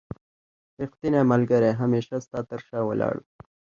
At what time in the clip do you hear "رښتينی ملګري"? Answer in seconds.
0.81-1.71